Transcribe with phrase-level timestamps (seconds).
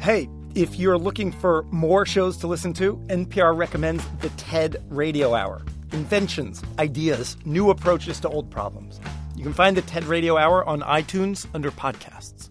[0.00, 5.34] Hey, if you're looking for more shows to listen to, NPR recommends the TED Radio
[5.34, 9.00] Hour inventions, ideas, new approaches to old problems.
[9.34, 12.48] You can find the TED Radio Hour on iTunes under podcasts.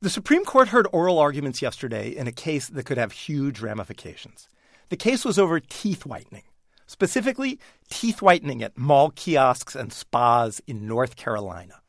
[0.00, 4.48] The Supreme Court heard oral arguments yesterday in a case that could have huge ramifications.
[4.88, 6.44] The case was over teeth whitening,
[6.86, 7.58] specifically
[7.90, 11.82] teeth whitening at mall kiosks and spas in North Carolina.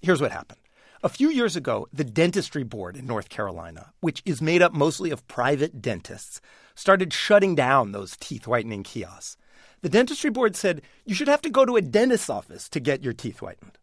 [0.00, 0.60] Here's what happened.
[1.00, 5.12] A few years ago, the Dentistry Board in North Carolina, which is made up mostly
[5.12, 6.40] of private dentists,
[6.74, 9.36] started shutting down those teeth whitening kiosks.
[9.82, 13.04] The Dentistry Board said you should have to go to a dentist's office to get
[13.04, 13.78] your teeth whitened.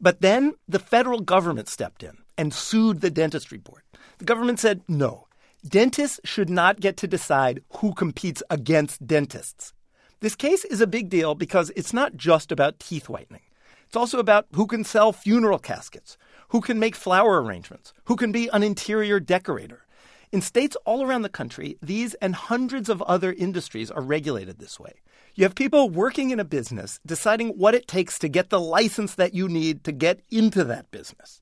[0.00, 3.82] But then the federal government stepped in and sued the Dentistry Board.
[4.18, 5.28] The government said no.
[5.64, 9.74] Dentists should not get to decide who competes against dentists.
[10.18, 13.42] This case is a big deal because it's not just about teeth whitening.
[13.86, 18.32] It's also about who can sell funeral caskets, who can make flower arrangements, who can
[18.32, 19.86] be an interior decorator.
[20.30, 24.78] In states all around the country, these and hundreds of other industries are regulated this
[24.78, 25.00] way.
[25.34, 29.14] You have people working in a business deciding what it takes to get the license
[29.14, 31.40] that you need to get into that business.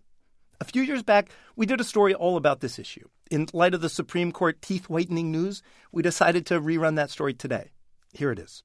[0.61, 3.09] A few years back, we did a story all about this issue.
[3.31, 7.35] In light of the Supreme Court teeth whitening news, we decided to rerun that story
[7.35, 7.71] today.
[8.13, 8.63] Here it is.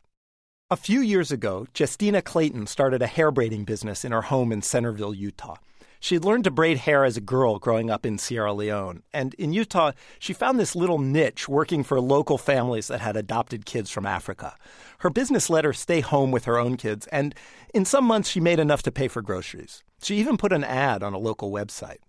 [0.70, 4.62] A few years ago, Justina Clayton started a hair braiding business in her home in
[4.62, 5.58] Centerville, Utah.
[6.04, 9.04] She had learned to braid hair as a girl growing up in Sierra Leone.
[9.14, 13.68] And in Utah, she found this little niche working for local families that had adopted
[13.68, 14.56] kids from Africa.
[15.00, 17.36] Her business let her stay home with her own kids, and
[17.72, 19.84] in some months, she made enough to pay for groceries.
[20.02, 22.00] She even put an ad on a local website.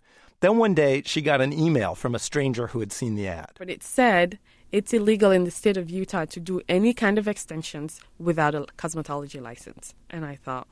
[0.40, 3.50] Then one day, she got an email from a stranger who had seen the ad.
[3.58, 4.38] But it said
[4.72, 8.62] it's illegal in the state of Utah to do any kind of extensions without a
[8.78, 9.94] cosmetology license.
[10.08, 10.66] And I thought,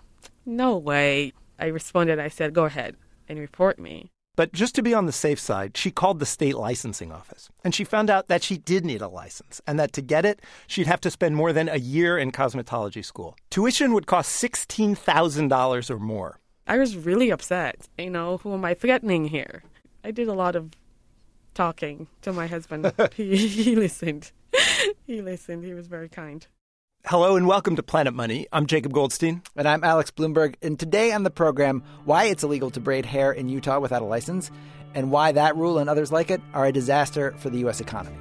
[0.47, 1.35] no way.
[1.59, 2.97] I responded, I said, go ahead
[3.31, 4.11] and report me.
[4.37, 7.49] But just to be on the safe side, she called the state licensing office.
[7.65, 10.41] And she found out that she did need a license, and that to get it,
[10.67, 13.37] she'd have to spend more than a year in cosmetology school.
[13.51, 16.41] Tuition would cost $16,000 or more.
[16.67, 17.89] I was really upset.
[17.99, 19.63] You know, who am I threatening here?
[20.05, 20.71] I did a lot of
[21.55, 22.93] talking to my husband.
[23.15, 24.33] he, he listened.
[25.07, 25.65] he listened.
[25.65, 26.47] He was very kind.
[27.07, 28.47] Hello and welcome to Planet Money.
[28.53, 29.43] I'm Jacob Goldstein.
[29.57, 30.57] And I'm Alex Blumberg.
[30.63, 34.05] And today on the program, why it's illegal to braid hair in Utah without a
[34.05, 34.51] license,
[34.95, 37.81] and why that rule and others like it are a disaster for the U.S.
[37.81, 38.17] economy.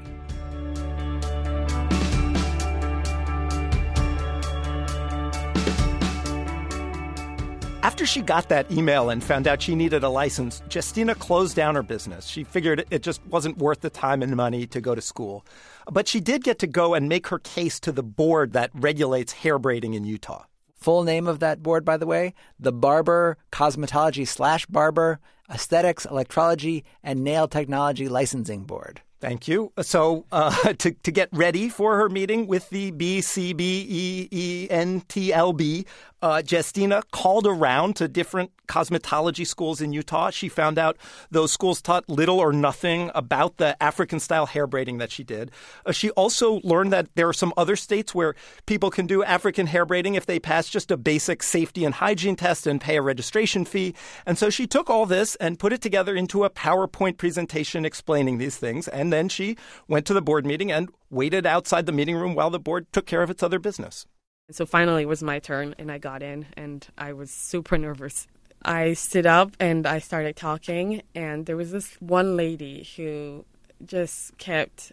[7.90, 11.74] After she got that email and found out she needed a license, Justina closed down
[11.74, 12.28] her business.
[12.28, 15.44] She figured it just wasn't worth the time and money to go to school.
[15.92, 19.34] But she did get to go and make her case to the board that regulates
[19.34, 20.44] hair braiding in Utah.
[20.76, 25.20] Full name of that board, by the way, the Barber Cosmetology slash Barber
[25.50, 29.02] Aesthetics, Electrology, and Nail Technology Licensing Board.
[29.20, 29.74] Thank you.
[29.82, 35.86] So, uh, to, to get ready for her meeting with the BCBEENTLB,
[36.22, 40.30] uh, Justina called around to different cosmetology schools in Utah.
[40.30, 40.97] She found out
[41.31, 45.52] those schools taught little or nothing about the African style hair braiding that she did.
[45.85, 48.35] Uh, she also learned that there are some other states where
[48.68, 52.35] people can do African hair braiding if they pass just a basic safety and hygiene
[52.35, 53.96] test and pay a registration fee.
[54.25, 58.38] And so she took all this and put it together into a PowerPoint presentation explaining
[58.38, 58.88] these things.
[58.88, 62.50] And then she went to the board meeting and waited outside the meeting room while
[62.50, 64.06] the board took care of its other business.
[64.52, 68.28] So finally, it was my turn, and I got in, and I was super nervous.
[68.64, 73.46] I stood up and I started talking, and there was this one lady who
[73.86, 74.92] just kept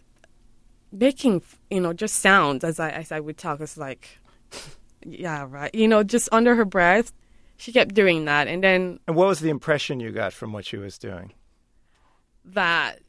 [0.91, 3.59] making, you know, just sounds as I as I would talk.
[3.59, 4.19] It's like,
[5.05, 7.11] yeah, right, you know, just under her breath.
[7.57, 8.99] She kept doing that, and then.
[9.07, 11.33] And what was the impression you got from what she was doing?
[12.45, 12.99] That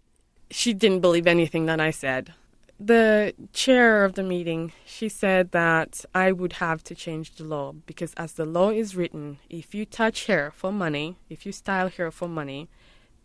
[0.50, 2.32] she didn't believe anything that I said
[2.78, 7.72] the chair of the meeting, she said that I would have to change the law
[7.72, 11.88] because, as the law is written, if you touch hair for money, if you style
[11.88, 12.68] hair for money,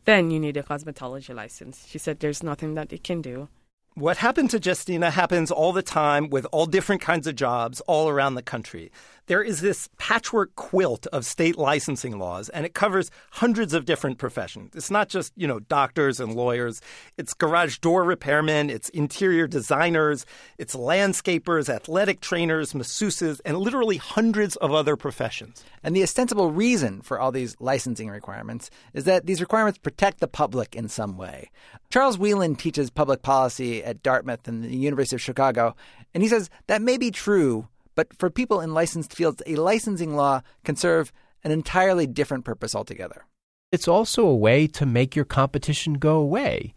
[0.05, 1.85] then you need a cosmetology license.
[1.87, 3.47] She said there's nothing that it can do.
[3.95, 8.09] What happened to Justina happens all the time with all different kinds of jobs all
[8.09, 8.91] around the country
[9.27, 14.17] there is this patchwork quilt of state licensing laws, and it covers hundreds of different
[14.17, 14.75] professions.
[14.75, 16.81] It's not just, you know, doctors and lawyers.
[17.17, 20.25] It's garage door repairmen, it's interior designers,
[20.57, 25.63] it's landscapers, athletic trainers, masseuses, and literally hundreds of other professions.
[25.83, 30.27] And the ostensible reason for all these licensing requirements is that these requirements protect the
[30.27, 31.49] public in some way.
[31.89, 35.75] Charles Wheelan teaches public policy at Dartmouth and the University of Chicago,
[36.13, 40.15] and he says that may be true but for people in licensed fields, a licensing
[40.15, 41.11] law can serve
[41.43, 43.25] an entirely different purpose altogether.
[43.71, 46.73] It's also a way to make your competition go away.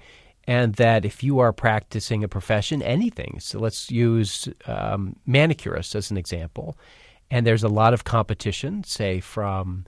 [0.49, 6.13] And that if you are practicing a profession, anything, so let's use um, manicurists as
[6.13, 6.79] an example,
[7.33, 9.87] and there's a lot of competition, say from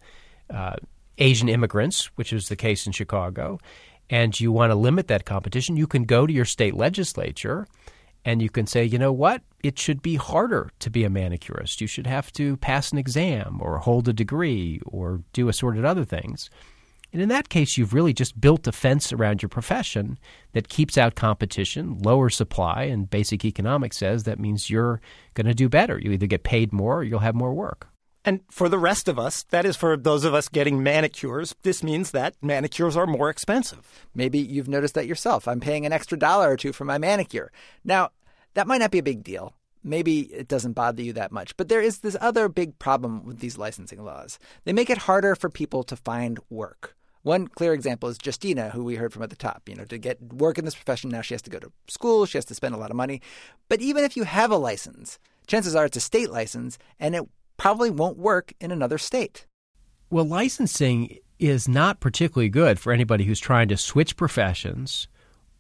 [0.51, 0.75] uh,
[1.19, 3.61] Asian immigrants, which is the case in Chicago,
[4.11, 7.67] and you want to limit that competition, you can go to your state legislature
[8.25, 11.81] and you can say, you know what, it should be harder to be a manicurist.
[11.81, 16.05] You should have to pass an exam or hold a degree or do assorted other
[16.05, 16.51] things.
[17.13, 20.19] And in that case, you've really just built a fence around your profession
[20.53, 25.01] that keeps out competition, lower supply, and basic economics says that means you're
[25.33, 25.99] going to do better.
[25.99, 27.89] You either get paid more or you'll have more work.
[28.25, 31.83] And for the rest of us, that is for those of us getting manicures, this
[31.83, 34.07] means that manicures are more expensive.
[34.15, 35.49] Maybe you've noticed that yourself.
[35.49, 37.51] I'm paying an extra dollar or two for my manicure.
[37.85, 38.11] Now,
[38.55, 39.55] that might not be a big deal.
[39.85, 41.57] Maybe it doesn't bother you that much.
[41.57, 44.39] But there is this other big problem with these licensing laws.
[44.65, 46.97] They make it harder for people to find work.
[47.23, 49.69] One clear example is Justina, who we heard from at the top.
[49.69, 52.27] You know, to get work in this profession now, she has to go to school,
[52.27, 53.21] she has to spend a lot of money.
[53.69, 57.29] But even if you have a license, chances are it's a state license, and it
[57.59, 59.47] probably won't work in another state.
[60.09, 65.07] Well, licensing is not particularly good for anybody who's trying to switch professions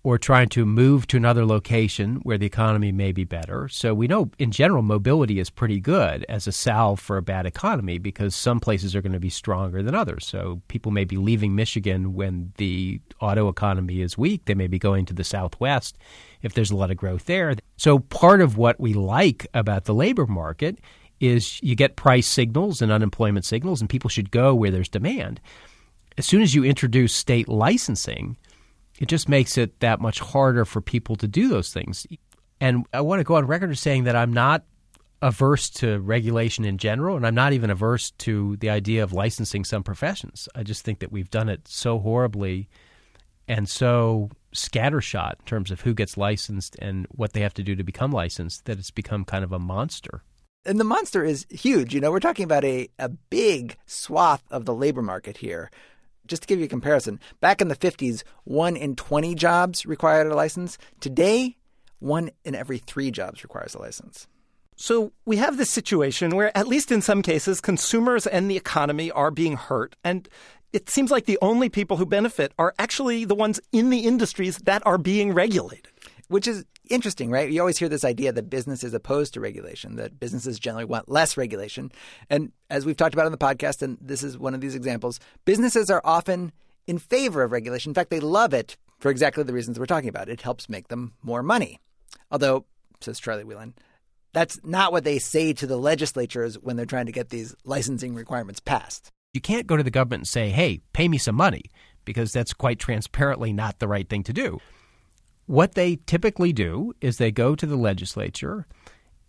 [0.04, 3.68] or trying to move to another location where the economy may be better.
[3.68, 7.46] So we know in general mobility is pretty good as a salve for a bad
[7.46, 10.24] economy because some places are going to be stronger than others.
[10.24, 14.44] So people may be leaving Michigan when the auto economy is weak.
[14.44, 15.98] They may be going to the Southwest
[16.42, 17.54] if there's a lot of growth there.
[17.76, 20.78] So part of what we like about the labor market
[21.20, 25.40] is you get price signals and unemployment signals, and people should go where there's demand.
[26.16, 28.36] As soon as you introduce state licensing,
[28.98, 32.06] it just makes it that much harder for people to do those things.
[32.60, 34.64] And I want to go on record as saying that I'm not
[35.22, 39.64] averse to regulation in general, and I'm not even averse to the idea of licensing
[39.64, 40.48] some professions.
[40.54, 42.68] I just think that we've done it so horribly
[43.48, 47.74] and so scattershot in terms of who gets licensed and what they have to do
[47.74, 50.22] to become licensed that it's become kind of a monster
[50.64, 51.94] and the monster is huge.
[51.94, 55.70] You know, we're talking about a, a big swath of the labor market here.
[56.26, 60.26] Just to give you a comparison, back in the 50s, one in 20 jobs required
[60.26, 60.76] a license.
[61.00, 61.56] Today,
[62.00, 64.26] one in every three jobs requires a license.
[64.76, 69.10] So we have this situation where, at least in some cases, consumers and the economy
[69.10, 69.96] are being hurt.
[70.04, 70.28] And
[70.72, 74.58] it seems like the only people who benefit are actually the ones in the industries
[74.58, 75.88] that are being regulated.
[76.28, 77.50] Which is interesting, right?
[77.50, 81.08] You always hear this idea that business is opposed to regulation, that businesses generally want
[81.08, 81.92] less regulation.
[82.28, 85.20] And as we've talked about on the podcast, and this is one of these examples,
[85.44, 86.52] businesses are often
[86.86, 87.90] in favor of regulation.
[87.90, 90.28] In fact, they love it for exactly the reasons we're talking about.
[90.28, 91.80] It helps make them more money.
[92.30, 92.64] Although,
[93.00, 93.74] says Charlie Wheelan,
[94.32, 98.14] that's not what they say to the legislatures when they're trying to get these licensing
[98.14, 99.10] requirements passed.
[99.34, 101.64] You can't go to the government and say, hey, pay me some money,
[102.04, 104.60] because that's quite transparently not the right thing to do.
[105.48, 108.66] What they typically do is they go to the legislature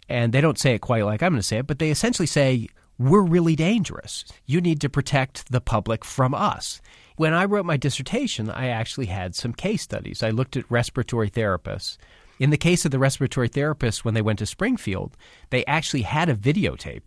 [0.10, 2.26] and they don't say it quite like I'm going to say it, but they essentially
[2.26, 2.68] say,
[2.98, 4.26] We're really dangerous.
[4.46, 6.82] You need to protect the public from us.
[7.16, 10.22] When I wrote my dissertation, I actually had some case studies.
[10.22, 11.96] I looked at respiratory therapists.
[12.38, 15.16] In the case of the respiratory therapists, when they went to Springfield,
[15.52, 17.04] they actually had a videotape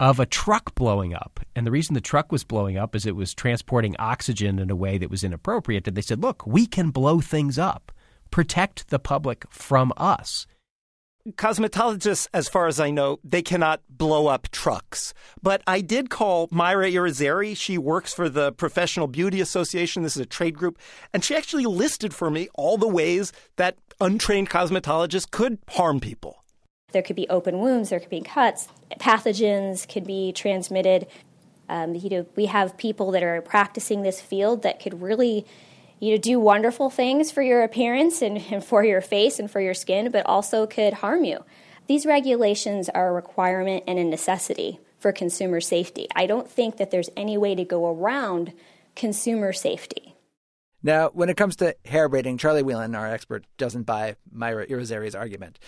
[0.00, 1.38] of a truck blowing up.
[1.54, 4.76] And the reason the truck was blowing up is it was transporting oxygen in a
[4.76, 5.86] way that was inappropriate.
[5.86, 7.92] And they said, look, we can blow things up
[8.30, 10.46] protect the public from us.
[11.32, 15.12] Cosmetologists, as far as I know, they cannot blow up trucks.
[15.42, 17.54] But I did call Myra Irizarry.
[17.54, 20.02] She works for the Professional Beauty Association.
[20.02, 20.78] This is a trade group.
[21.12, 26.44] And she actually listed for me all the ways that untrained cosmetologists could harm people.
[26.92, 28.68] There could be open wounds, there could be cuts,
[28.98, 31.06] pathogens could be transmitted.
[31.68, 35.44] Um, you know, we have people that are practicing this field that could really
[36.00, 39.60] you know, do wonderful things for your appearance and, and for your face and for
[39.60, 41.44] your skin, but also could harm you.
[41.86, 46.06] These regulations are a requirement and a necessity for consumer safety.
[46.14, 48.52] I don't think that there's any way to go around
[48.94, 50.14] consumer safety.
[50.82, 55.14] Now, when it comes to hair braiding, Charlie Wheelan, our expert, doesn't buy Myra Irizarry's
[55.14, 55.58] argument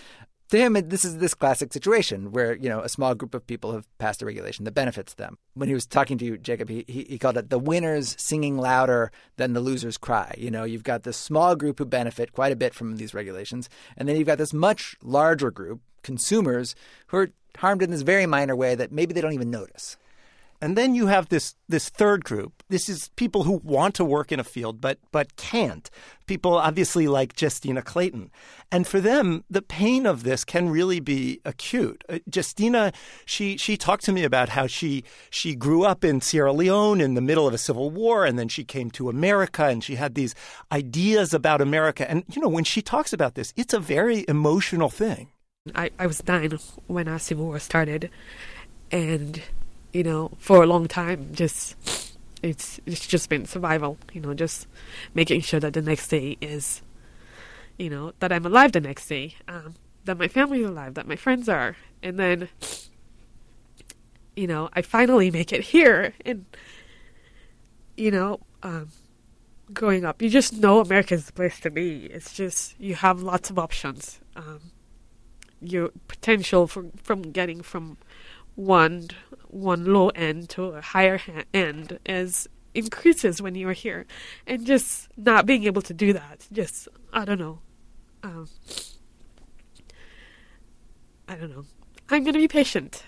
[0.51, 3.71] to him, this is this classic situation where you know a small group of people
[3.71, 5.37] have passed a regulation that benefits them.
[5.53, 9.11] When he was talking to you, Jacob, he, he called it the winners singing louder
[9.37, 10.35] than the losers cry.
[10.37, 13.69] You know, you've got this small group who benefit quite a bit from these regulations,
[13.97, 16.75] and then you've got this much larger group, consumers,
[17.07, 19.97] who are harmed in this very minor way that maybe they don't even notice.
[20.61, 22.63] And then you have this this third group.
[22.69, 25.89] This is people who want to work in a field but but can't.
[26.27, 28.29] People obviously like Justina Clayton.
[28.71, 32.03] And for them, the pain of this can really be acute.
[32.07, 32.93] Uh, Justina,
[33.25, 37.15] she she talked to me about how she she grew up in Sierra Leone in
[37.15, 40.13] the middle of a civil war and then she came to America and she had
[40.13, 40.35] these
[40.71, 42.09] ideas about America.
[42.09, 45.29] And you know, when she talks about this, it's a very emotional thing.
[45.75, 48.09] I, I was nine when our civil war started
[48.91, 49.41] and
[49.93, 51.75] you know, for a long time, just
[52.41, 53.97] it's it's just been survival.
[54.13, 54.67] You know, just
[55.13, 56.81] making sure that the next day is,
[57.77, 61.15] you know, that I'm alive the next day, um, that my family's alive, that my
[61.15, 62.49] friends are, and then,
[64.35, 66.45] you know, I finally make it here, and
[67.97, 68.89] you know, um,
[69.73, 72.05] growing up, you just know America's the place to be.
[72.05, 74.19] It's just you have lots of options.
[74.35, 74.71] Um,
[75.61, 77.97] your potential for from getting from
[78.55, 79.09] one
[79.51, 84.05] one low end to a higher ha- end as increases when you're here,
[84.47, 87.59] and just not being able to do that, just I don't know.
[88.23, 88.47] Um,
[91.27, 91.65] I don't know.
[92.09, 93.03] I'm gonna be patient.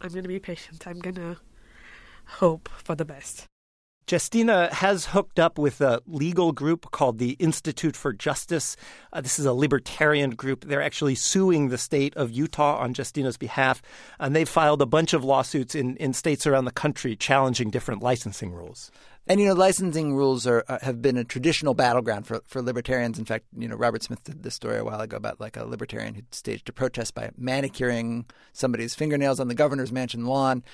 [0.00, 0.86] I'm gonna be patient.
[0.86, 1.38] I'm gonna
[2.24, 3.46] hope for the best.
[4.10, 8.74] Justina has hooked up with a legal group called the Institute for Justice.
[9.12, 10.64] Uh, this is a libertarian group.
[10.64, 13.82] They're actually suing the state of Utah on Justina's behalf,
[14.18, 18.02] and they've filed a bunch of lawsuits in, in states around the country challenging different
[18.02, 18.90] licensing rules.
[19.26, 23.18] And you know, licensing rules are uh, have been a traditional battleground for for libertarians.
[23.18, 25.66] In fact, you know, Robert Smith did this story a while ago about like a
[25.66, 28.24] libertarian who staged a protest by manicuring
[28.54, 30.64] somebody's fingernails on the governor's mansion lawn.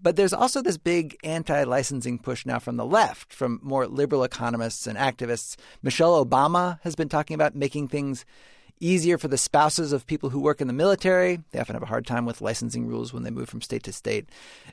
[0.00, 4.22] But there's also this big anti licensing push now from the left, from more liberal
[4.22, 5.56] economists and activists.
[5.82, 8.24] Michelle Obama has been talking about making things
[8.80, 11.40] easier for the spouses of people who work in the military.
[11.50, 13.92] They often have a hard time with licensing rules when they move from state to
[13.92, 14.28] state.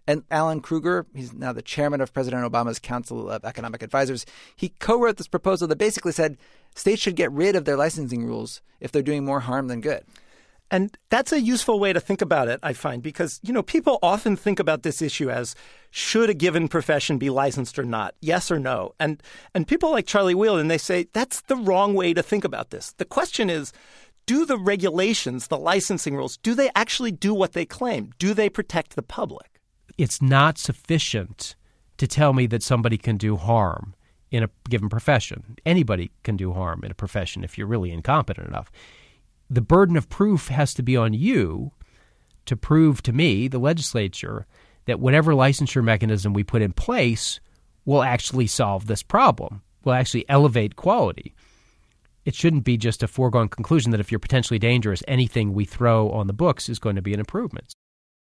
[0.08, 4.70] And Alan Krueger, he's now the chairman of President Obama's Council of Economic Advisors, he
[4.70, 6.38] co wrote this proposal that basically said
[6.76, 10.04] states should get rid of their licensing rules if they're doing more harm than good.
[10.72, 14.00] And that's a useful way to think about it, I find, because, you know, people
[14.02, 15.56] often think about this issue as
[15.92, 18.16] should a given profession be licensed or not?
[18.20, 18.94] Yes or no?
[19.00, 19.22] And
[19.54, 22.94] and people like Charlie Wheelan, they say that's the wrong way to think about this.
[22.98, 23.72] The question is,
[24.26, 28.12] do the regulations, the licensing rules, do they actually do what they claim?
[28.18, 29.62] Do they protect the public?
[29.98, 31.56] It's not sufficient
[31.98, 33.94] to tell me that somebody can do harm
[34.32, 35.58] in a given profession.
[35.66, 38.72] Anybody can do harm in a profession if you're really incompetent enough
[39.50, 41.72] the burden of proof has to be on you
[42.46, 44.46] to prove to me, the legislature,
[44.86, 47.40] that whatever licensure mechanism we put in place
[47.86, 51.36] will actually solve this problem, will actually elevate quality.
[52.24, 56.10] It shouldn't be just a foregone conclusion that if you're potentially dangerous, anything we throw
[56.10, 57.74] on the books is going to be an improvement.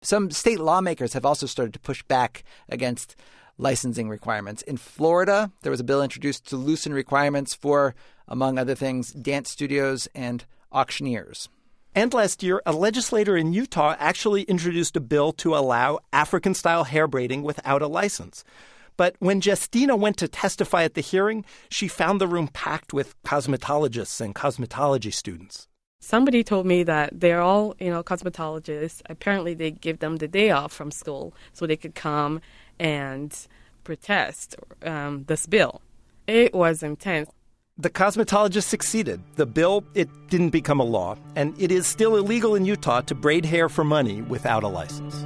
[0.03, 3.17] Some state lawmakers have also started to push back against
[3.57, 4.61] licensing requirements.
[4.63, 7.95] In Florida, there was a bill introduced to loosen requirements for,
[8.29, 11.49] among other things, dance studios and auctioneers.
[11.95, 16.85] And last year, a legislator in Utah actually introduced a bill to allow African style
[16.85, 18.45] hair braiding without a license.
[18.97, 23.15] But when Justina went to testify at the hearing, she found the room packed with
[23.23, 25.69] cosmetologists and cosmetology students.
[26.01, 29.01] Somebody told me that they're all, you know, cosmetologists.
[29.07, 32.41] Apparently, they give them the day off from school so they could come
[32.79, 33.47] and
[33.85, 35.81] protest um, this bill.
[36.27, 37.31] It was intense.
[37.77, 39.21] The cosmetologist succeeded.
[39.35, 43.17] The bill, it didn't become a law, and it is still illegal in Utah to
[43.17, 45.17] braid hair for money without a license.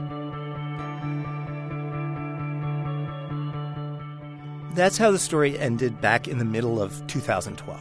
[4.75, 7.78] That's how the story ended back in the middle of 2012.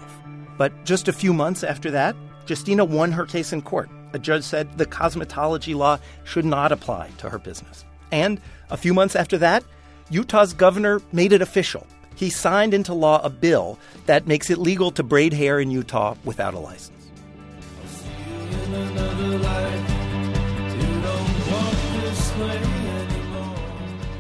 [0.58, 3.90] But just a few months after that, Justina won her case in court.
[4.12, 7.86] A judge said the cosmetology law should not apply to her business.
[8.12, 9.64] And a few months after that,
[10.10, 14.90] Utah's governor made it official he signed into law a bill that makes it legal
[14.92, 16.92] to braid hair in Utah without a license.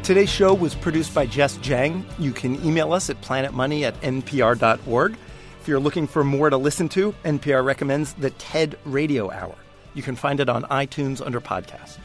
[0.03, 2.05] Today's show was produced by Jess Jiang.
[2.17, 5.17] You can email us at planetmoney at npr.org.
[5.59, 9.55] If you're looking for more to listen to, NPR recommends the TED Radio Hour.
[9.95, 11.97] You can find it on iTunes under podcast.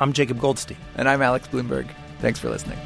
[0.00, 0.78] I'm Jacob Goldstein.
[0.96, 1.88] And I'm Alex Blumberg.
[2.20, 2.78] Thanks for listening.